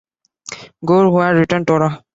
[0.83, 2.03] Gore, who had written Tora!